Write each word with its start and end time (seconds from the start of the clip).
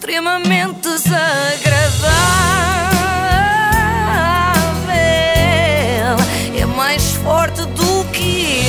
extremamente 0.00 0.80
desagradável. 0.80 2.08
É 6.58 6.64
mais 6.64 7.12
forte 7.16 7.60
do 7.66 8.04
que 8.10 8.64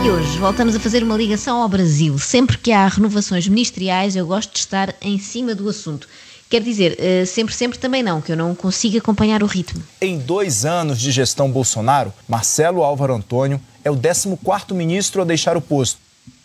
eu. 0.00 0.06
E 0.06 0.10
hoje 0.10 0.38
voltamos 0.38 0.74
a 0.74 0.80
fazer 0.80 1.02
uma 1.02 1.18
ligação 1.18 1.60
ao 1.60 1.68
Brasil. 1.68 2.18
Sempre 2.18 2.56
que 2.56 2.72
há 2.72 2.88
renovações 2.88 3.46
ministeriais, 3.46 4.16
eu 4.16 4.26
gosto 4.26 4.54
de 4.54 4.60
estar 4.60 4.94
em 5.02 5.18
cima 5.18 5.54
do 5.54 5.68
assunto. 5.68 6.08
Quer 6.48 6.62
dizer, 6.62 6.96
eh, 6.98 7.26
sempre, 7.26 7.54
sempre 7.54 7.78
também 7.78 8.02
não, 8.02 8.22
que 8.22 8.32
eu 8.32 8.36
não 8.36 8.54
consigo 8.54 8.96
acompanhar 8.96 9.42
o 9.42 9.46
ritmo. 9.46 9.82
Em 10.00 10.18
dois 10.18 10.64
anos 10.64 10.98
de 10.98 11.10
gestão 11.10 11.50
Bolsonaro, 11.50 12.10
Marcelo 12.26 12.82
Álvaro 12.82 13.14
Antônio 13.14 13.60
é 13.84 13.90
o 13.90 13.96
14º 13.96 14.72
ministro 14.72 15.20
a 15.20 15.26
deixar 15.26 15.58
o 15.58 15.60
posto. 15.60 15.98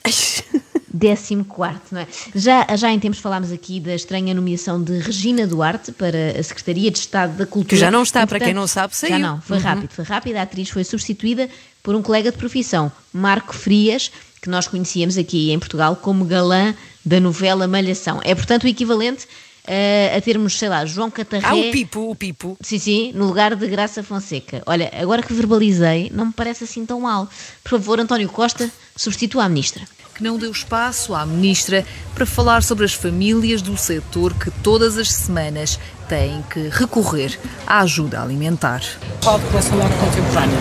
14, 0.98 1.80
não 1.92 2.02
é? 2.02 2.08
Já, 2.36 2.68
já 2.76 2.92
em 2.92 3.00
tempos 3.00 3.20
falámos 3.20 3.52
aqui 3.52 3.80
da 3.80 3.94
estranha 3.96 4.34
nomeação 4.34 4.82
de 4.82 4.98
Regina 5.00 5.46
Duarte 5.46 5.92
para 5.92 6.40
a 6.40 6.44
Secretaria 6.44 6.90
de 6.92 6.98
Estado 7.00 7.38
da 7.38 7.46
Cultura. 7.46 7.70
Que 7.70 7.78
já 7.78 7.92
não 7.92 8.04
está, 8.04 8.26
para 8.26 8.40
quem 8.40 8.54
não 8.54 8.68
sabe, 8.68 8.96
saiu. 8.96 9.12
Já 9.14 9.20
não, 9.20 9.42
foi 9.42 9.58
Uhum. 9.58 9.64
rápido, 9.64 9.92
foi 9.92 10.06
rápido. 10.06 10.36
A 10.38 10.42
atriz 10.44 10.70
foi 10.70 10.84
substituída 10.84 11.50
por 11.84 11.96
um 11.96 12.02
colega 12.02 12.32
de 12.32 12.38
profissão, 12.38 12.92
Marco 13.14 13.54
Frias, 13.54 14.12
que 14.42 14.50
nós 14.50 14.68
conhecíamos 14.68 15.18
aqui 15.18 15.52
em 15.52 15.60
Portugal 15.60 15.96
como 15.96 16.26
galã 16.26 16.74
da 17.06 17.20
novela 17.20 17.68
Malhação. 17.68 18.20
É, 18.24 18.34
portanto, 18.36 18.64
o 18.64 18.68
equivalente 18.68 19.28
eh, 19.72 20.16
a 20.18 20.20
termos, 20.20 20.58
sei 20.58 20.68
lá, 20.68 20.84
João 20.84 21.12
Catarré... 21.12 21.46
Ah, 21.46 21.54
o 21.54 21.72
Pipo, 21.72 22.10
o 22.10 22.16
Pipo. 22.16 22.58
Sim, 22.60 22.80
sim, 22.80 23.12
no 23.14 23.28
lugar 23.28 23.56
de 23.56 23.68
Graça 23.68 24.02
Fonseca. 24.02 24.64
Olha, 24.66 24.90
agora 25.00 25.22
que 25.22 25.32
verbalizei, 25.32 26.12
não 26.12 26.26
me 26.26 26.34
parece 26.34 26.64
assim 26.64 26.84
tão 26.88 27.02
mal. 27.02 27.30
Por 27.64 27.70
favor, 27.70 28.00
António 28.00 28.28
Costa, 28.30 28.68
substitua 28.96 29.44
a 29.44 29.50
ministra. 29.50 29.84
que 30.16 30.24
não 30.24 30.38
deu 30.38 30.52
espaço 30.52 31.14
à 31.16 31.26
ministra 31.26 31.86
para 32.14 32.26
falar 32.26 32.62
sobre 32.62 32.84
as 32.84 32.94
famílias 32.94 33.62
do 33.62 33.78
setor 33.78 34.34
que 34.34 34.52
todas 34.62 34.98
as 34.98 35.10
semanas 35.14 35.80
têm 36.10 36.44
que 36.50 36.68
recorrer 36.70 37.40
à 37.66 37.80
ajuda 37.82 38.22
alimentar. 38.22 38.82
Falo 39.22 39.40
de 39.40 39.48
relacionado 39.50 39.98
contemporâneo. 40.00 40.58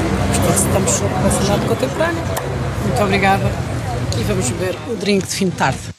Estamos 0.54 0.90
sobre 0.92 1.14
relacionado 1.14 1.66
contemporâneo. 1.66 2.22
Muito 2.82 3.02
obrigada. 3.02 3.44
E 4.20 4.22
vamos 4.22 4.48
beber 4.50 4.76
o 4.86 4.94
drink 4.94 5.26
de 5.26 5.34
fim 5.34 5.46
de 5.46 5.56
tarde. 5.56 5.97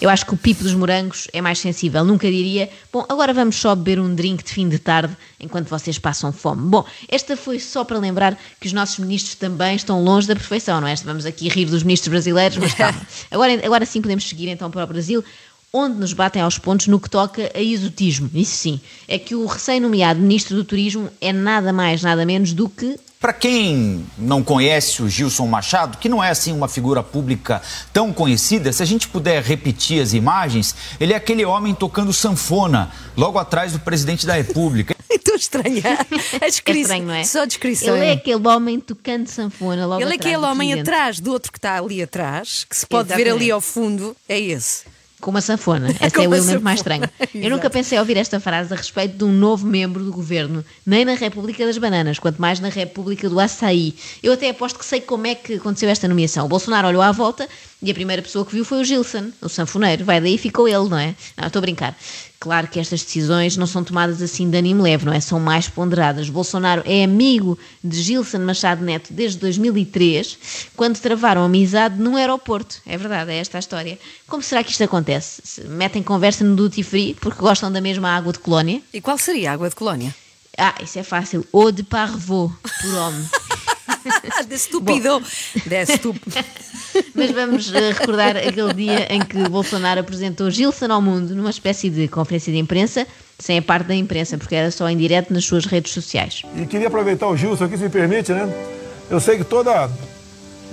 Eu 0.00 0.08
acho 0.08 0.24
que 0.24 0.32
o 0.32 0.36
pipo 0.36 0.62
dos 0.62 0.72
morangos 0.72 1.28
é 1.32 1.42
mais 1.42 1.58
sensível. 1.58 2.02
Nunca 2.04 2.30
diria, 2.30 2.70
bom, 2.90 3.04
agora 3.06 3.34
vamos 3.34 3.56
só 3.56 3.74
beber 3.74 4.00
um 4.00 4.14
drink 4.14 4.42
de 4.42 4.50
fim 4.50 4.66
de 4.66 4.78
tarde 4.78 5.14
enquanto 5.38 5.68
vocês 5.68 5.98
passam 5.98 6.32
fome. 6.32 6.62
Bom, 6.68 6.84
esta 7.08 7.36
foi 7.36 7.60
só 7.60 7.84
para 7.84 7.98
lembrar 7.98 8.38
que 8.58 8.66
os 8.66 8.72
nossos 8.72 8.98
ministros 8.98 9.34
também 9.34 9.76
estão 9.76 10.02
longe 10.02 10.26
da 10.26 10.34
perfeição, 10.34 10.80
não 10.80 10.88
é? 10.88 10.94
Vamos 10.96 11.26
aqui 11.26 11.48
rir 11.48 11.66
dos 11.66 11.82
ministros 11.82 12.10
brasileiros, 12.10 12.56
mas 12.56 12.72
calma. 12.72 13.00
Agora, 13.30 13.60
agora 13.64 13.84
sim 13.84 14.00
podemos 14.00 14.26
seguir 14.26 14.48
então 14.48 14.70
para 14.70 14.84
o 14.84 14.86
Brasil, 14.86 15.22
onde 15.72 15.98
nos 15.98 16.12
batem 16.12 16.40
aos 16.40 16.58
pontos 16.58 16.86
no 16.86 16.98
que 16.98 17.10
toca 17.10 17.50
a 17.54 17.60
exotismo. 17.60 18.30
Isso 18.34 18.56
sim, 18.56 18.80
é 19.06 19.18
que 19.18 19.34
o 19.34 19.46
recém-nomeado 19.46 20.20
ministro 20.20 20.56
do 20.56 20.64
Turismo 20.64 21.10
é 21.20 21.32
nada 21.32 21.72
mais, 21.72 22.02
nada 22.02 22.24
menos 22.24 22.52
do 22.52 22.68
que 22.68 22.98
Para 23.20 23.34
quem 23.34 24.06
não 24.16 24.42
conhece 24.42 25.02
o 25.02 25.08
Gilson 25.08 25.46
Machado, 25.46 25.98
que 25.98 26.08
não 26.08 26.24
é 26.24 26.30
assim 26.30 26.52
uma 26.52 26.66
figura 26.66 27.02
pública 27.02 27.60
tão 27.92 28.14
conhecida, 28.14 28.72
se 28.72 28.82
a 28.82 28.86
gente 28.86 29.06
puder 29.06 29.42
repetir 29.42 30.00
as 30.02 30.14
imagens, 30.14 30.74
ele 30.98 31.12
é 31.12 31.16
aquele 31.16 31.44
homem 31.44 31.74
tocando 31.74 32.14
sanfona 32.14 32.90
logo 33.14 33.38
atrás 33.38 33.72
do 33.72 33.78
presidente 33.78 34.26
da 34.26 34.32
República. 34.36 34.96
Estou 35.10 35.34
a 35.34 35.36
estranhar. 35.36 36.06
A 36.40 36.46
É 36.46 36.48
estranho, 36.48 37.04
não 37.04 37.12
é? 37.12 37.24
Só 37.24 37.42
a 37.42 37.44
descrição. 37.44 37.94
Ele 37.94 38.06
é 38.06 38.12
aquele 38.12 38.48
homem 38.48 38.80
tocando 38.80 39.28
sanfona 39.28 39.84
logo 39.84 40.00
Ele 40.00 40.12
é 40.12 40.14
atrás 40.14 40.20
aquele 40.20 40.46
do 40.46 40.50
homem 40.50 40.80
atrás 40.80 41.20
do 41.20 41.30
outro 41.30 41.52
que 41.52 41.58
está 41.58 41.78
ali 41.78 42.02
atrás, 42.02 42.64
que 42.64 42.74
se 42.74 42.86
pode 42.86 43.08
ver 43.08 43.16
Exatamente. 43.16 43.42
ali 43.42 43.50
ao 43.50 43.60
fundo. 43.60 44.16
É 44.26 44.40
esse. 44.40 44.84
Com 45.20 45.30
uma 45.30 45.40
sanfona. 45.40 45.88
Esse 46.00 46.16
é 46.24 46.28
o 46.28 46.34
elemento 46.34 46.62
mais 46.62 46.80
estranho. 46.80 47.02
Eu 47.34 47.50
nunca 47.50 47.68
pensei 47.68 47.98
ouvir 47.98 48.16
esta 48.16 48.40
frase 48.40 48.72
a 48.72 48.76
respeito 48.76 49.18
de 49.18 49.24
um 49.24 49.32
novo 49.32 49.66
membro 49.66 50.02
do 50.02 50.10
governo, 50.10 50.64
nem 50.84 51.04
na 51.04 51.14
República 51.14 51.66
das 51.66 51.76
Bananas, 51.76 52.18
quanto 52.18 52.40
mais 52.40 52.58
na 52.58 52.68
República 52.68 53.28
do 53.28 53.38
Açaí. 53.38 53.94
Eu 54.22 54.32
até 54.32 54.48
aposto 54.48 54.78
que 54.78 54.84
sei 54.84 55.00
como 55.00 55.26
é 55.26 55.34
que 55.34 55.54
aconteceu 55.54 55.88
esta 55.88 56.08
nomeação. 56.08 56.46
O 56.46 56.48
Bolsonaro 56.48 56.88
olhou 56.88 57.02
à 57.02 57.12
volta 57.12 57.48
e 57.82 57.90
a 57.90 57.94
primeira 57.94 58.22
pessoa 58.22 58.44
que 58.44 58.52
viu 58.52 58.64
foi 58.64 58.80
o 58.80 58.84
Gilson, 58.84 59.30
o 59.40 59.48
sanfoneiro. 59.48 60.04
Vai 60.04 60.20
daí 60.20 60.38
ficou 60.38 60.66
ele, 60.66 60.88
não 60.88 60.98
é? 60.98 61.14
Não, 61.36 61.46
estou 61.46 61.60
a 61.60 61.62
brincar. 61.62 61.96
Claro 62.40 62.68
que 62.68 62.80
estas 62.80 63.02
decisões 63.02 63.58
não 63.58 63.66
são 63.66 63.84
tomadas 63.84 64.22
assim 64.22 64.48
de 64.48 64.56
ânimo 64.56 64.82
leve, 64.82 65.04
não 65.04 65.12
é? 65.12 65.20
São 65.20 65.38
mais 65.38 65.68
ponderadas. 65.68 66.30
Bolsonaro 66.30 66.82
é 66.86 67.04
amigo 67.04 67.58
de 67.84 68.00
Gilson 68.00 68.38
Machado 68.38 68.82
Neto 68.82 69.12
desde 69.12 69.38
2003, 69.38 70.38
quando 70.74 70.98
travaram 70.98 71.44
amizade 71.44 72.00
num 72.00 72.16
aeroporto. 72.16 72.80
É 72.86 72.96
verdade, 72.96 73.30
é 73.30 73.36
esta 73.36 73.58
a 73.58 73.60
história. 73.60 73.98
Como 74.26 74.42
será 74.42 74.64
que 74.64 74.70
isto 74.70 74.82
acontece? 74.82 75.42
Se 75.44 75.64
metem 75.64 76.02
conversa 76.02 76.42
no 76.42 76.56
duty 76.56 76.82
free 76.82 77.14
porque 77.20 77.42
gostam 77.42 77.70
da 77.70 77.80
mesma 77.80 78.08
água 78.08 78.32
de 78.32 78.38
colónia? 78.38 78.80
E 78.90 79.02
qual 79.02 79.18
seria 79.18 79.50
a 79.50 79.52
água 79.52 79.68
de 79.68 79.76
colónia? 79.76 80.14
Ah, 80.56 80.76
isso 80.82 80.98
é 80.98 81.02
fácil. 81.02 81.46
Eau 81.52 81.70
de 81.70 81.82
parvot, 81.82 82.54
por 82.80 82.94
homem. 82.94 83.28
De 84.48 84.54
estúpido. 84.54 85.22
De 85.66 85.82
estúpido. 85.82 86.44
Mas 87.14 87.30
vamos 87.30 87.72
eh, 87.72 87.92
recordar 87.92 88.36
aquele 88.36 88.74
dia 88.74 89.12
em 89.12 89.20
que 89.20 89.48
Bolsonaro 89.48 90.00
apresentou 90.00 90.50
Gilson 90.50 90.90
ao 90.90 91.00
mundo 91.00 91.34
numa 91.34 91.50
espécie 91.50 91.90
de 91.90 92.08
conferência 92.08 92.52
de 92.52 92.58
imprensa, 92.58 93.06
sem 93.38 93.58
a 93.58 93.62
parte 93.62 93.86
da 93.86 93.94
imprensa, 93.94 94.36
porque 94.38 94.54
era 94.54 94.70
só 94.70 94.88
em 94.88 94.96
direto 94.96 95.32
nas 95.32 95.44
suas 95.44 95.66
redes 95.66 95.92
sociais. 95.92 96.42
E 96.56 96.66
queria 96.66 96.88
aproveitar 96.88 97.28
o 97.28 97.36
Gilson 97.36 97.64
aqui, 97.64 97.76
se 97.76 97.84
me 97.84 97.90
permite, 97.90 98.32
né? 98.32 98.48
Eu 99.10 99.20
sei 99.20 99.38
que 99.38 99.44
toda. 99.44 99.90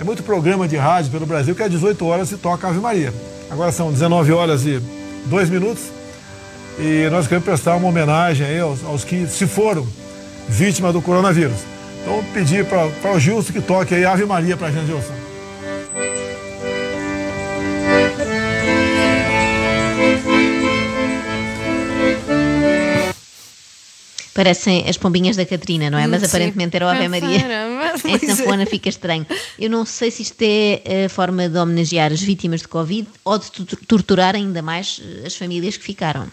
É 0.00 0.04
muito 0.04 0.22
programa 0.22 0.68
de 0.68 0.76
rádio 0.76 1.10
pelo 1.10 1.26
Brasil 1.26 1.56
que 1.56 1.62
às 1.62 1.70
18 1.70 2.06
horas 2.06 2.28
se 2.28 2.36
toca 2.36 2.68
Ave 2.68 2.78
Maria. 2.78 3.12
Agora 3.50 3.72
são 3.72 3.92
19 3.92 4.32
horas 4.32 4.64
e 4.64 4.80
2 5.26 5.50
minutos. 5.50 5.84
E 6.78 7.08
nós 7.10 7.26
queremos 7.26 7.44
prestar 7.44 7.74
uma 7.74 7.88
homenagem 7.88 8.46
aí 8.46 8.60
aos, 8.60 8.84
aos 8.84 9.02
que 9.02 9.26
se 9.26 9.48
foram 9.48 9.84
vítimas 10.48 10.92
do 10.92 11.02
coronavírus. 11.02 11.58
Então 12.08 12.24
pedir 12.32 12.64
para 12.64 13.12
o 13.12 13.20
Gilson 13.20 13.52
que 13.52 13.60
toque 13.60 13.94
aí 13.94 14.02
Ave 14.02 14.24
Maria 14.24 14.56
para 14.56 14.68
a 14.68 14.72
gente, 14.72 14.86
Gilson. 14.86 15.12
Parecem 24.34 24.88
as 24.88 24.96
pombinhas 24.96 25.36
da 25.36 25.44
Catarina, 25.44 25.90
não 25.90 25.98
é? 25.98 26.06
Mas 26.06 26.22
Hum, 26.22 26.26
aparentemente 26.26 26.76
era 26.76 26.86
o 26.86 26.88
Ave 26.88 27.02
sim. 27.02 27.08
Maria. 27.08 27.38
Em 28.04 28.14
é. 28.14 28.18
sanfona 28.36 28.66
fica 28.66 28.88
estranho. 28.88 29.26
Eu 29.58 29.68
não 29.68 29.84
sei 29.84 30.10
se 30.12 30.22
isto 30.22 30.40
é 30.42 31.06
a 31.06 31.08
forma 31.08 31.48
de 31.48 31.58
homenagear 31.58 32.12
as 32.12 32.20
vítimas 32.20 32.60
de 32.60 32.68
Covid 32.68 33.08
ou 33.24 33.36
de 33.38 33.50
tu- 33.50 33.76
torturar 33.86 34.36
ainda 34.36 34.62
mais 34.62 35.00
eh, 35.02 35.26
as 35.26 35.34
famílias 35.34 35.76
que 35.76 35.82
ficaram. 35.82 36.28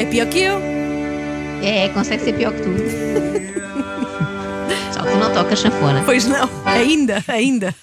É 0.00 0.06
pior 0.06 0.26
que 0.28 0.38
eu. 0.38 0.58
É, 1.62 1.90
consegue 1.90 2.24
ser 2.24 2.32
pior 2.32 2.54
que 2.54 2.62
tu. 2.62 2.70
Só 4.94 5.02
que 5.02 5.10
tu 5.10 5.18
não 5.18 5.30
tocas 5.30 5.58
sanfona. 5.58 6.02
Pois 6.06 6.24
não. 6.24 6.48
Ainda, 6.64 7.22
ainda. 7.28 7.74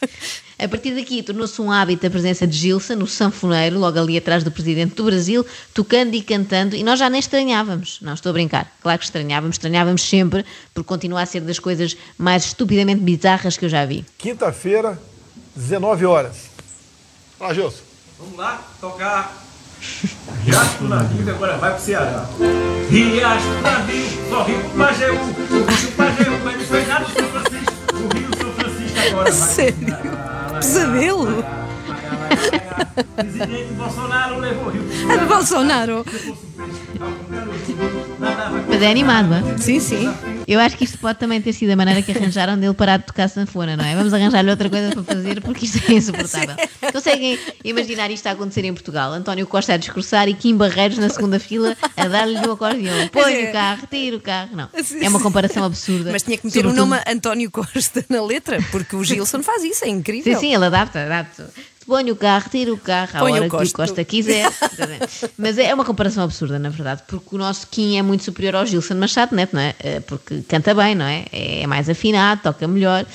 A 0.57 0.67
partir 0.67 0.95
daqui 0.95 1.21
tornou-se 1.21 1.61
um 1.61 1.71
hábito 1.71 2.07
a 2.07 2.09
presença 2.09 2.47
de 2.47 2.57
Gilson, 2.57 2.95
o 2.95 3.05
sanfoneiro, 3.05 3.77
logo 3.77 3.99
ali 3.99 4.17
atrás 4.17 4.43
do 4.43 4.49
presidente 4.49 4.95
do 4.95 5.03
Brasil, 5.03 5.45
tocando 5.75 6.15
e 6.15 6.23
cantando, 6.23 6.75
e 6.75 6.83
nós 6.83 6.97
já 6.97 7.07
nem 7.07 7.19
estranhávamos. 7.19 7.99
Não 8.01 8.15
estou 8.15 8.31
a 8.31 8.33
brincar. 8.33 8.75
Claro 8.81 8.97
que 8.97 9.05
estranhávamos, 9.05 9.53
estranhávamos 9.53 10.01
sempre, 10.01 10.43
porque 10.73 10.87
continua 10.87 11.21
a 11.21 11.25
ser 11.27 11.41
das 11.41 11.59
coisas 11.59 11.95
mais 12.17 12.45
estupidamente 12.45 13.01
bizarras 13.01 13.57
que 13.57 13.65
eu 13.65 13.69
já 13.69 13.85
vi. 13.85 14.03
Quinta-feira, 14.17 14.99
19 15.55 16.07
horas. 16.07 16.49
Fala, 17.37 17.53
Gilson. 17.53 17.83
Vamos 18.17 18.37
lá, 18.39 18.59
tocar. 18.81 19.46
Riacho 20.43 20.77
do 20.79 20.87
navio, 20.89 21.29
agora 21.29 21.57
vai 21.57 21.73
pro 21.73 21.81
Ceará. 21.81 22.25
Riacho 22.89 23.47
do 23.47 23.61
navio, 23.61 24.05
só 24.29 24.43
rio 24.43 24.59
pro 24.59 24.69
Pajeú. 24.71 25.15
O 25.15 25.71
rio 25.71 25.91
Pajeú, 25.95 26.39
mas 26.43 26.57
não 26.57 26.65
foi 26.65 26.85
nada 26.85 27.05
do 27.05 27.11
São 27.11 27.27
Francisco. 27.29 27.73
O 27.93 28.17
rio 28.17 28.29
São 28.37 28.51
Francisco 28.53 28.99
agora 28.99 29.23
vai. 29.23 29.31
Sério? 29.31 29.97
Pesadelo? 30.53 31.45
Presidente 33.15 33.73
Bolsonaro 33.73 34.39
levou 34.39 34.65
o 34.65 34.69
rio. 34.69 34.83
É 35.11 35.17
Bolsonaro. 35.25 36.05
Mas 38.67 38.81
é 38.81 38.91
animado, 38.91 39.27
não 39.29 39.37
é? 39.37 39.57
Sim, 39.57 39.79
sim. 39.79 40.13
Eu 40.47 40.59
acho 40.59 40.77
que 40.77 40.85
isto 40.85 40.97
pode 40.97 41.19
também 41.19 41.41
ter 41.41 41.51
sido 41.51 41.71
a 41.71 41.75
maneira 41.75 42.01
que 42.01 42.11
arranjaram 42.11 42.57
dele 42.57 42.73
parar 42.73 42.97
de 42.97 43.05
tocar 43.05 43.27
sanfona, 43.27 43.75
não 43.75 43.83
é? 43.83 43.95
Vamos 43.95 44.13
arranjar-lhe 44.13 44.49
outra 44.49 44.69
coisa 44.69 44.91
para 44.91 45.03
fazer 45.03 45.41
porque 45.41 45.65
isto 45.65 45.81
é 45.91 45.95
insuportável. 45.95 46.55
Conseguem 46.93 47.37
imaginar 47.63 48.09
isto 48.11 48.27
a 48.27 48.31
acontecer 48.31 48.63
em 48.63 48.73
Portugal? 48.73 49.11
António 49.11 49.45
Costa 49.45 49.73
a 49.73 49.77
discursar 49.77 50.29
e 50.29 50.33
Kim 50.33 50.55
Barreiros 50.55 50.97
na 50.97 51.09
segunda 51.09 51.39
fila 51.39 51.75
a 51.97 52.07
dar-lhe 52.07 52.37
o 52.47 52.51
acordeão. 52.51 53.07
Põe 53.09 53.49
o 53.49 53.51
carro, 53.51 53.87
tira 53.89 54.15
o 54.15 54.21
carro. 54.21 54.49
Não. 54.53 54.69
É 55.01 55.09
uma 55.09 55.19
comparação 55.19 55.63
absurda. 55.63 56.11
Mas 56.11 56.23
tinha 56.23 56.37
que 56.37 56.45
meter 56.45 56.65
o 56.65 56.73
nome 56.73 56.97
António 57.07 57.51
Costa 57.51 58.05
na 58.07 58.23
letra, 58.23 58.59
porque 58.71 58.95
o 58.95 59.03
Gilson 59.03 59.43
faz 59.43 59.63
isso, 59.63 59.83
é 59.83 59.89
incrível. 59.89 60.33
Sim, 60.33 60.39
sim, 60.39 60.55
ele 60.55 60.65
adapta, 60.65 61.03
adapta. 61.03 61.49
Põe 61.87 62.11
o 62.11 62.17
carro, 62.17 62.49
tira 62.49 62.73
o 62.73 62.77
carro 62.77 63.11
à 63.13 63.19
Põe 63.19 63.31
o 63.31 63.35
hora 63.35 63.49
que 63.49 63.55
o. 63.55 63.71
Costa 63.71 64.03
quiser. 64.03 64.51
Mas 65.37 65.57
é 65.57 65.73
uma 65.73 65.85
comparação 65.85 66.21
absurda. 66.21 66.56
Na 66.59 66.69
verdade, 66.69 67.03
porque 67.07 67.35
o 67.35 67.37
nosso 67.37 67.67
Kim 67.67 67.97
é 67.97 68.01
muito 68.01 68.23
superior 68.23 68.55
ao 68.55 68.65
Gilson 68.65 68.95
Machado 68.95 69.35
Neto, 69.35 69.55
não 69.55 69.61
é? 69.61 69.75
Eh, 69.79 69.99
Porque 70.01 70.41
canta 70.47 70.73
bem, 70.73 70.95
não 70.95 71.05
é? 71.05 71.25
É 71.31 71.67
mais 71.67 71.89
afinado, 71.89 72.41
toca 72.41 72.67
melhor 72.67 73.05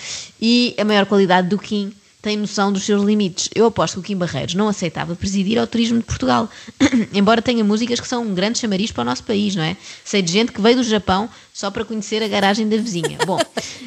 e 0.40 0.74
a 0.78 0.84
maior 0.84 1.06
qualidade 1.06 1.48
do 1.48 1.58
Kim 1.58 1.92
tem 2.22 2.36
noção 2.36 2.72
dos 2.72 2.84
seus 2.84 3.02
limites. 3.02 3.50
Eu 3.52 3.66
aposto 3.66 3.94
que 3.94 4.00
o 4.00 4.02
Kim 4.02 4.16
Barreiros 4.16 4.54
não 4.54 4.68
aceitava 4.68 5.16
presidir 5.16 5.58
ao 5.58 5.66
turismo 5.66 5.98
de 5.98 6.04
Portugal, 6.04 6.48
embora 7.12 7.42
tenha 7.42 7.64
músicas 7.64 7.98
que 7.98 8.06
são 8.06 8.22
um 8.22 8.32
grande 8.32 8.60
chamariz 8.60 8.92
para 8.92 9.02
o 9.02 9.04
nosso 9.04 9.24
país, 9.24 9.56
não 9.56 9.64
é? 9.64 9.76
Sei 10.04 10.22
de 10.22 10.30
gente 10.30 10.52
que 10.52 10.60
veio 10.60 10.76
do 10.76 10.84
Japão 10.84 11.28
só 11.52 11.70
para 11.70 11.84
conhecer 11.84 12.22
a 12.22 12.28
garagem 12.28 12.68
da 12.68 12.76
vizinha. 12.76 13.18
Bom, 13.26 13.38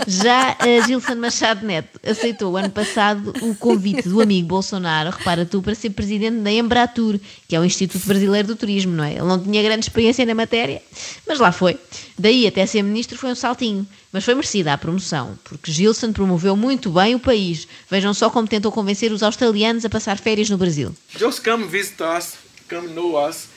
já 0.05 0.55
a 0.59 0.85
Gilson 0.85 1.15
Machado 1.15 1.65
Neto 1.65 1.99
aceitou 2.05 2.55
ano 2.57 2.69
passado 2.69 3.33
o 3.41 3.55
convite 3.55 4.07
do 4.07 4.21
amigo 4.21 4.47
Bolsonaro, 4.47 5.09
repara 5.09 5.45
tu, 5.45 5.61
para 5.61 5.73
ser 5.73 5.91
presidente 5.91 6.37
da 6.41 6.51
Embratur, 6.51 7.19
que 7.47 7.55
é 7.55 7.59
o 7.59 7.65
Instituto 7.65 8.05
Brasileiro 8.05 8.49
do 8.49 8.55
Turismo, 8.55 8.93
não 8.93 9.03
é? 9.03 9.13
Ele 9.13 9.23
não 9.23 9.41
tinha 9.41 9.63
grande 9.63 9.85
experiência 9.85 10.25
na 10.25 10.35
matéria, 10.35 10.81
mas 11.25 11.39
lá 11.39 11.51
foi. 11.51 11.77
Daí 12.19 12.45
até 12.45 12.65
ser 12.65 12.83
ministro 12.83 13.17
foi 13.17 13.31
um 13.31 13.35
saltinho, 13.35 13.87
mas 14.15 14.23
foi 14.23 14.33
merecida 14.33 14.71
a 14.71 14.77
promoção, 14.77 15.37
porque 15.43 15.69
Gilson 15.69 16.13
promoveu 16.13 16.55
muito 16.55 16.89
bem 16.89 17.15
o 17.15 17.19
país. 17.19 17.67
Vejam 17.91 18.13
só 18.13 18.29
como 18.29 18.47
tentou 18.47 18.71
convencer 18.71 19.11
os 19.11 19.21
australianos 19.21 19.83
a 19.83 19.89
passar 19.89 20.17
férias 20.17 20.49
no 20.49 20.57
Brasil. 20.57 20.95
Just 21.19 21.43
come 21.43 21.65
visit 21.65 22.01
us, 22.01 22.35
come 22.69 22.87
know 22.93 23.17
us. 23.17 23.49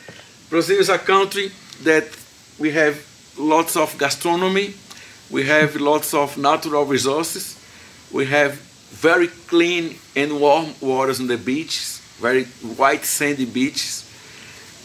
Brazil 0.51 0.81
is 0.81 0.89
a 0.91 0.99
country 0.99 1.53
that 1.85 2.09
we 2.59 2.77
have 2.77 2.99
lots 3.37 3.77
of 3.77 3.97
gastronomy, 3.99 4.75
we 5.31 5.49
have 5.49 5.79
lots 5.79 6.13
of 6.13 6.37
natural 6.37 6.85
resources, 6.85 7.55
we 8.13 8.25
have 8.25 8.59
very 8.91 9.29
clean 9.47 9.95
and 10.17 10.41
warm 10.41 10.75
waters 10.81 11.21
on 11.21 11.29
the 11.29 11.37
beaches, 11.37 12.01
very 12.21 12.47
white 12.77 13.05
sandy 13.05 13.45
beaches. 13.45 14.03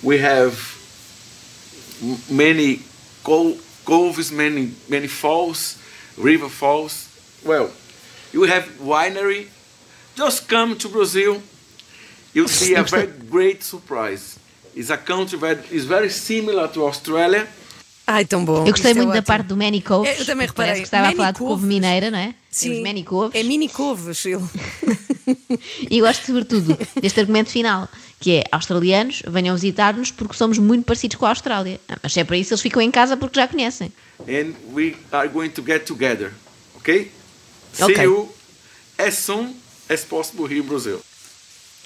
We 0.04 0.20
have 0.20 0.54
many 2.30 2.84
co- 3.24 3.58
coves, 3.86 4.32
many 4.32 4.74
many 4.88 5.08
falls, 5.08 5.78
river 6.18 6.50
falls. 6.50 7.08
Well, 7.44 7.70
you 8.32 8.44
have 8.44 8.68
winery. 8.80 9.48
Just 10.16 10.48
come 10.48 10.76
to 10.76 10.90
Brazil 10.90 11.42
you'll 12.34 12.48
see 12.48 12.76
a 12.76 12.84
very 12.84 13.08
great 13.30 13.64
surprise. 13.64 14.38
It's 14.76 14.90
a 14.90 14.98
country 14.98 15.40
that 15.40 15.72
is 15.72 15.86
very 15.86 16.10
similar 16.10 16.68
to 16.70 16.86
Australia. 16.86 17.48
Ai, 18.06 18.26
tão 18.26 18.44
bom. 18.44 18.66
Eu 18.66 18.72
gostei 18.72 18.92
Isto 18.92 19.00
é 19.00 19.04
muito 19.06 19.14
da 19.14 19.20
ótimo. 19.20 19.28
parte 19.28 19.48
do 19.48 19.56
Manny 19.56 19.82
Coves. 19.82 20.20
Eu 20.20 20.26
também 20.26 20.48
porque 20.48 20.58
parece 20.58 20.82
reparei. 20.82 20.82
que 20.82 20.88
estava 20.88 21.08
a 21.08 21.12
falar 21.16 21.32
de 21.32 21.40
couve 21.40 21.66
mineira, 21.66 22.12
não 22.12 22.18
é? 22.18 22.36
Sim. 22.50 22.74
Os 22.74 22.84
Manny 22.84 23.04
Coves. 23.04 23.40
É 23.40 23.44
mini 23.44 23.70
couves, 23.70 24.26
ele. 24.26 24.44
E 25.90 26.02
gosto 26.02 26.26
sobretudo 26.26 26.78
deste 27.00 27.20
argumento 27.22 27.50
final, 27.50 27.88
que 28.24 28.38
é 28.38 28.44
australianos 28.54 29.22
venham 29.28 29.54
visitar-nos 29.54 30.10
porque 30.10 30.34
somos 30.34 30.58
muito 30.58 30.86
parecidos 30.86 31.18
com 31.18 31.26
a 31.26 31.30
Austrália. 31.30 31.78
Ah, 31.90 31.98
Mas 32.02 32.14
se 32.14 32.22
é 32.22 32.24
para 32.24 32.38
isso, 32.38 32.54
eles 32.54 32.62
ficam 32.62 32.82
em 32.82 32.90
casa 32.90 33.18
porque 33.18 33.38
já 33.38 33.50
conhecem. 33.50 33.92
And 34.22 34.54
we 34.74 34.96
are 35.12 35.28
going 35.28 35.50
to 35.50 35.62
get 35.62 35.86
together. 35.86 36.32
Okay? 36.78 37.12
See 37.74 38.02
you 38.02 38.30
as 38.98 39.16
soon 39.16 39.54
as 39.90 40.06
possible 40.06 40.46
here 40.46 40.62
in 40.62 40.68
Brazil. 40.68 41.02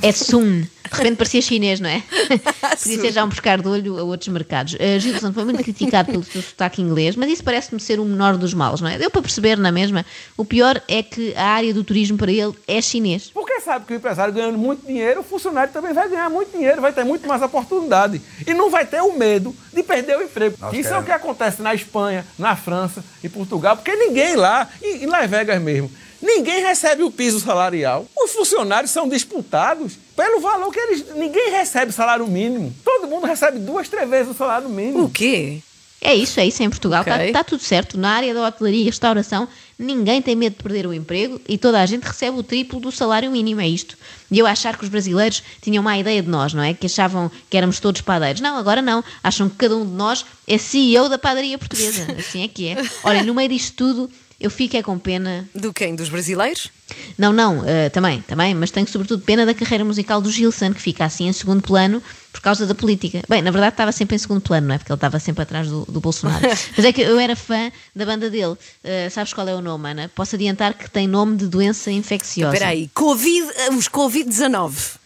É 0.01 0.11
Sun. 0.11 0.61
De 0.61 0.95
repente 0.95 1.17
parecia 1.17 1.41
chinês, 1.41 1.79
não 1.79 1.89
é? 1.89 2.01
Podia 2.81 3.01
ser 3.01 3.11
já 3.11 3.23
um 3.25 3.27
buscar 3.27 3.61
de 3.61 3.67
olho 3.67 3.99
a 3.99 4.03
outros 4.03 4.29
mercados. 4.29 4.73
Uh, 4.75 4.99
Gilson 4.99 5.33
foi 5.33 5.43
muito 5.43 5.61
criticado 5.63 6.11
pelo 6.11 6.23
seu 6.23 6.41
sotaque 6.41 6.81
inglês, 6.81 7.15
mas 7.15 7.29
isso 7.29 7.43
parece-me 7.43 7.79
ser 7.79 7.99
o 7.99 8.05
menor 8.05 8.37
dos 8.37 8.53
males, 8.53 8.79
não 8.79 8.89
é? 8.89 8.97
Deu 8.97 9.11
para 9.11 9.21
perceber 9.21 9.57
na 9.57 9.71
mesma. 9.71 10.05
O 10.37 10.45
pior 10.45 10.81
é 10.87 11.03
que 11.03 11.35
a 11.35 11.45
área 11.45 11.73
do 11.73 11.83
turismo 11.83 12.17
para 12.17 12.31
ele 12.31 12.53
é 12.67 12.81
chinês. 12.81 13.31
Porque 13.33 13.59
sabe 13.59 13.85
que 13.85 13.93
o 13.93 13.97
empresário 13.97 14.33
ganhando 14.33 14.57
muito 14.57 14.85
dinheiro, 14.85 15.19
o 15.19 15.23
funcionário 15.23 15.73
também 15.73 15.93
vai 15.93 16.07
ganhar 16.07 16.29
muito 16.29 16.51
dinheiro, 16.51 16.79
vai 16.79 16.93
ter 16.93 17.03
muito 17.03 17.27
mais 17.27 17.41
oportunidade. 17.41 18.21
E 18.45 18.53
não 18.53 18.69
vai 18.69 18.85
ter 18.85 19.01
o 19.01 19.17
medo 19.17 19.53
de 19.73 19.83
perder 19.83 20.17
o 20.17 20.23
emprego. 20.23 20.55
Nós 20.59 20.71
Isso 20.71 20.79
é 20.79 20.83
queremos. 20.83 21.03
o 21.03 21.05
que 21.05 21.11
acontece 21.11 21.61
na 21.61 21.75
Espanha, 21.75 22.25
na 22.39 22.55
França 22.55 23.03
e 23.21 23.27
Portugal, 23.27 23.75
porque 23.75 23.93
ninguém 23.93 24.35
lá, 24.35 24.69
e 24.81 25.03
em 25.03 25.05
Las 25.05 25.29
Vegas 25.29 25.61
mesmo, 25.61 25.91
ninguém 26.21 26.63
recebe 26.63 27.03
o 27.03 27.11
piso 27.11 27.39
salarial. 27.39 28.05
Os 28.27 28.33
funcionários 28.33 28.91
são 28.91 29.07
disputados 29.07 29.93
pelo 30.15 30.41
valor 30.41 30.71
que 30.71 30.79
eles. 30.79 31.05
Ninguém 31.15 31.49
recebe 31.51 31.91
salário 31.93 32.27
mínimo. 32.27 32.73
Todo 32.83 33.07
mundo 33.07 33.25
recebe 33.25 33.57
duas, 33.59 33.87
três 33.87 34.09
vezes 34.09 34.31
o 34.31 34.37
salário 34.37 34.67
mínimo. 34.69 35.05
O 35.05 35.09
quê? 35.09 35.59
É 35.99 36.13
isso, 36.13 36.39
é 36.39 36.45
isso 36.45 36.61
em 36.61 36.69
Portugal. 36.69 37.01
Está 37.01 37.15
Ok. 37.15 37.43
tudo 37.47 37.63
certo. 37.63 37.97
Na 37.97 38.11
área 38.11 38.31
da 38.33 38.45
hotelaria 38.47 38.81
e 38.81 38.83
restauração, 38.85 39.47
ninguém 39.79 40.21
tem 40.21 40.35
medo 40.35 40.55
de 40.55 40.61
perder 40.63 40.85
o 40.85 40.93
emprego 40.93 41.41
e 41.49 41.57
toda 41.57 41.81
a 41.81 41.85
gente 41.87 42.03
recebe 42.03 42.37
o 42.37 42.43
triplo 42.43 42.79
do 42.79 42.91
salário 42.91 43.31
mínimo. 43.31 43.61
É 43.61 43.67
isto. 43.67 43.97
E 44.29 44.37
eu 44.37 44.45
achar 44.45 44.77
que 44.77 44.83
os 44.83 44.89
brasileiros 44.89 45.41
tinham 45.61 45.81
má 45.83 45.97
ideia 45.97 46.21
de 46.21 46.29
nós, 46.29 46.53
não 46.53 46.61
é? 46.61 46.73
Que 46.73 46.85
achavam 46.85 47.31
que 47.49 47.57
éramos 47.57 47.79
todos 47.79 48.01
padeiros. 48.01 48.41
Não, 48.41 48.57
agora 48.57 48.81
não. 48.81 49.03
Acham 49.23 49.49
que 49.49 49.55
cada 49.55 49.75
um 49.75 49.85
de 49.85 49.91
nós 49.93 50.23
é 50.47 50.57
CEO 50.59 51.09
da 51.09 51.17
padaria 51.17 51.57
portuguesa. 51.57 52.05
Assim 52.19 52.43
é 52.43 52.47
que 52.47 52.67
é. 52.67 52.77
Olha, 53.03 53.23
no 53.23 53.33
meio 53.33 53.49
disto 53.49 53.73
tudo, 53.75 54.09
eu 54.39 54.51
fico 54.51 54.77
é 54.77 54.83
com 54.83 54.97
pena 54.99 55.47
Do 55.53 55.73
quem? 55.73 55.95
Dos 55.95 56.09
brasileiros? 56.09 56.69
não, 57.17 57.33
não, 57.33 57.65
eh, 57.65 57.89
também, 57.89 58.21
também, 58.21 58.53
mas 58.53 58.71
tenho 58.71 58.87
sobretudo 58.87 59.23
pena 59.23 59.45
da 59.45 59.53
carreira 59.53 59.83
musical 59.83 60.21
do 60.21 60.31
Gilson, 60.31 60.73
que 60.73 60.81
fica 60.81 61.05
assim 61.05 61.27
em 61.27 61.33
segundo 61.33 61.61
plano 61.61 62.01
por 62.31 62.41
causa 62.41 62.65
da 62.65 62.75
política. 62.75 63.21
Bem, 63.27 63.41
na 63.41 63.49
verdade 63.49 63.73
estava 63.73 63.91
sempre 63.91 64.15
em 64.15 64.19
segundo 64.19 64.41
plano, 64.41 64.67
não 64.67 64.75
é? 64.75 64.77
Porque 64.77 64.91
ele 64.91 64.97
estava 64.97 65.19
sempre 65.19 65.41
atrás 65.41 65.67
do, 65.67 65.85
do 65.85 65.99
Bolsonaro. 65.99 66.47
mas 66.77 66.85
é 66.85 66.93
que 66.93 67.01
eu 67.01 67.19
era 67.19 67.35
fã 67.35 67.71
da 67.95 68.05
banda 68.05 68.29
dele. 68.29 68.55
Eh, 68.83 69.09
sabes 69.09 69.33
qual 69.33 69.47
é 69.47 69.55
o 69.55 69.61
nome, 69.61 69.89
Ana? 69.89 70.11
Posso 70.13 70.35
adiantar 70.35 70.75
que 70.75 70.89
tem 70.89 71.07
nome 71.07 71.35
de 71.35 71.47
doença 71.47 71.91
infecciosa. 71.91 72.53
Espera 72.53 72.71
aí. 72.71 72.89
Covid, 72.93 73.47
os 73.77 73.89
Covid-19. 73.89 74.97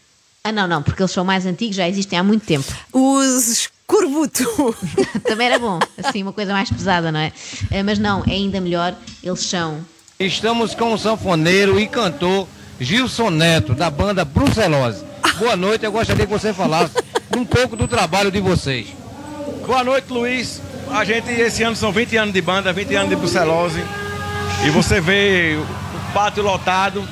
Ah, 0.43 0.51
não, 0.51 0.67
não, 0.67 0.81
porque 0.81 1.01
eles 1.01 1.11
são 1.11 1.23
mais 1.23 1.45
antigos, 1.45 1.75
já 1.75 1.87
existem 1.87 2.17
há 2.17 2.23
muito 2.23 2.45
tempo. 2.45 2.73
Os 2.91 3.69
escorbuto. 4.11 4.75
Também 5.23 5.47
era 5.47 5.57
bom, 5.57 5.79
assim, 6.03 6.21
uma 6.21 6.33
coisa 6.33 6.51
mais 6.51 6.69
pesada, 6.69 7.11
não 7.11 7.19
é? 7.19 7.31
Eh, 7.71 7.83
mas 7.83 7.97
não, 7.97 8.23
é 8.27 8.31
ainda 8.31 8.59
melhor, 8.59 8.93
eles 9.23 9.43
são 9.43 9.79
Estamos 10.19 10.75
com 10.75 10.93
o 10.93 10.99
sanfoneiro 10.99 11.79
e 11.79 11.87
cantor 11.87 12.47
Gilson 12.79 13.31
Neto, 13.31 13.73
da 13.73 13.89
banda 13.89 14.23
Brucelose. 14.23 15.03
Boa 15.39 15.55
noite, 15.55 15.83
eu 15.83 15.91
gostaria 15.91 16.27
que 16.27 16.31
você 16.31 16.53
falasse 16.53 16.93
um 17.35 17.43
pouco 17.43 17.75
do 17.75 17.87
trabalho 17.87 18.29
de 18.29 18.39
vocês. 18.39 18.87
Boa 19.65 19.83
noite, 19.83 20.11
Luiz. 20.13 20.61
A 20.91 21.03
gente, 21.03 21.31
esse 21.31 21.63
ano, 21.63 21.75
são 21.75 21.91
20 21.91 22.17
anos 22.17 22.33
de 22.33 22.41
banda, 22.41 22.71
20 22.71 22.95
anos 22.95 23.09
de 23.09 23.15
Brucelose. 23.15 23.83
E 24.63 24.69
você 24.69 25.01
vê 25.01 25.57
o 25.57 26.13
pátio 26.13 26.43
lotado. 26.43 27.07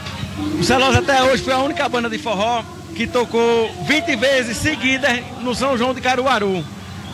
Brucelose 0.53 0.97
até 0.97 1.23
hoje 1.23 1.41
foi 1.41 1.53
a 1.53 1.59
única 1.59 1.89
banda 1.89 2.09
de 2.09 2.19
forró 2.19 2.63
que 2.95 3.07
tocou 3.07 3.71
20 3.87 4.15
vezes 4.17 4.57
seguidas 4.57 5.19
no 5.41 5.55
São 5.55 5.75
João 5.75 5.95
de 5.95 6.01
Caruaru. 6.01 6.63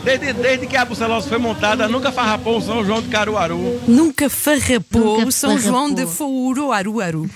Desde, 0.06 0.32
desde 0.34 0.68
que 0.68 0.76
a 0.76 0.84
Brucelose 0.84 1.28
foi 1.28 1.36
montada, 1.36 1.88
nunca 1.88 2.12
farrapou 2.12 2.58
o 2.58 2.62
São 2.62 2.84
João 2.84 3.02
de 3.02 3.08
Caruaru. 3.08 3.80
Nunca 3.88 4.30
farrapou 4.30 5.16
Nunca 5.16 5.26
o 5.26 5.32
São 5.32 5.58
João 5.58 5.88
de 5.88 6.02
farrapou. 6.02 6.14
Fouro 6.14 6.70
Aru 6.70 7.00
Aru. 7.00 7.30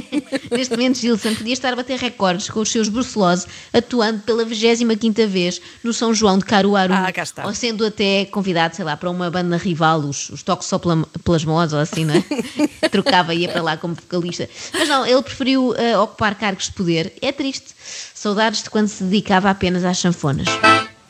Neste 0.50 0.70
momento, 0.70 0.96
Gilson 0.96 1.34
podia 1.34 1.52
estar 1.52 1.74
a 1.74 1.76
bater 1.76 1.98
recordes 1.98 2.48
com 2.48 2.60
os 2.60 2.72
seus 2.72 2.88
brucelose, 2.88 3.46
atuando 3.74 4.20
pela 4.20 4.42
25 4.42 5.28
vez 5.28 5.60
no 5.82 5.92
São 5.92 6.14
João 6.14 6.38
de 6.38 6.46
Caruaru. 6.46 6.94
Ah, 6.94 7.12
cá 7.12 7.24
está. 7.24 7.44
Ou 7.44 7.52
sendo 7.52 7.84
até 7.84 8.24
convidado, 8.24 8.74
sei 8.74 8.86
lá, 8.86 8.96
para 8.96 9.10
uma 9.10 9.30
banda 9.30 9.58
rival, 9.58 10.00
os, 10.00 10.30
os 10.30 10.42
Toxoplasmos 10.42 11.74
ou 11.74 11.78
assim, 11.78 12.06
não 12.06 12.14
é? 12.14 12.24
Trocava 12.88 13.34
e 13.34 13.40
ia 13.40 13.50
para 13.50 13.60
lá 13.60 13.76
como 13.76 13.94
vocalista. 13.94 14.48
Mas 14.72 14.88
não, 14.88 15.06
ele 15.06 15.20
preferiu 15.20 15.74
eh, 15.76 15.98
ocupar 15.98 16.34
cargos 16.36 16.68
de 16.68 16.72
poder. 16.72 17.12
É 17.20 17.30
triste. 17.32 17.74
Saudades 18.14 18.62
de 18.62 18.70
quando 18.70 18.88
se 18.88 19.04
dedicava 19.04 19.50
apenas 19.50 19.84
às 19.84 19.98
chanfonas. 19.98 20.48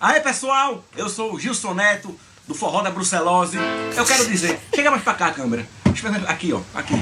Aí 0.05 0.21
pessoal, 0.21 0.85
eu 0.99 1.09
sou 1.09 1.33
o 1.33 1.41
Gilson 1.41 1.73
Neto, 1.73 2.15
do 2.47 2.55
Forró 2.55 2.83
da 2.83 2.91
Brucelose. 2.91 3.57
Eu 3.97 4.05
quero 4.05 4.29
dizer, 4.29 4.61
chega 4.75 4.91
mais 4.91 5.03
pra 5.03 5.15
cá, 5.15 5.31
câmera. 5.31 5.67
Aqui, 6.29 6.53
ó, 6.53 6.61
aqui. 6.75 6.93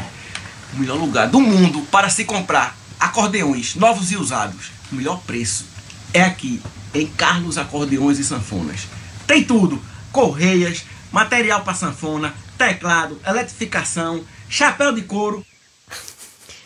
O 0.73 0.77
melhor 0.79 0.97
lugar 0.99 1.27
do 1.27 1.41
mundo 1.41 1.83
para 1.91 2.09
se 2.09 2.25
comprar 2.25 2.77
acordeões 3.01 3.75
novos 3.75 4.13
e 4.13 4.17
usados. 4.17 4.71
O 4.93 4.95
melhor 4.95 5.21
preço 5.23 5.67
é 6.15 6.23
aqui, 6.23 6.63
em 6.95 7.09
Carlos 7.09 7.59
Acordeões 7.59 8.21
e 8.21 8.25
Sanfonas. 8.25 8.87
Tem 9.27 9.43
tudo: 9.43 9.83
correias, 10.13 10.85
material 11.11 11.63
para 11.63 11.75
sanfona, 11.75 12.33
teclado, 12.57 13.21
eletrificação, 13.27 14.25
chapéu 14.49 14.93
de 14.93 15.03
couro. 15.03 15.45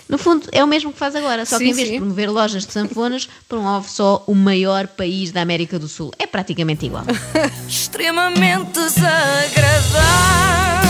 No 0.08 0.18
fundo, 0.18 0.48
é 0.52 0.62
o 0.62 0.66
mesmo 0.66 0.92
que 0.92 0.98
faz 0.98 1.16
agora, 1.16 1.44
só 1.44 1.58
que 1.58 1.64
Sim, 1.64 1.70
em 1.70 1.74
vez 1.74 1.88
sim. 1.88 1.94
de 1.94 2.00
promover 2.00 2.30
lojas 2.30 2.66
de 2.66 2.72
sanfonas, 2.72 3.28
promove 3.48 3.90
só 3.90 4.22
o 4.26 4.34
maior 4.34 4.86
país 4.86 5.32
da 5.32 5.42
América 5.42 5.78
do 5.78 5.88
Sul. 5.88 6.12
É 6.18 6.26
praticamente 6.26 6.86
igual. 6.86 7.04
extremamente 7.68 8.72
desagradável. 8.72 10.85